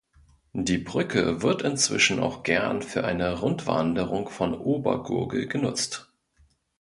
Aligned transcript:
Die 0.53 0.79
Brücke 0.79 1.43
wird 1.43 1.61
inzwischen 1.61 2.19
auch 2.19 2.41
gern 2.41 2.81
für 2.81 3.03
eine 3.03 3.37
Rundwanderung 3.41 4.29
von 4.29 4.55
Obergurgl 4.57 5.45
genutzt. 5.45 6.11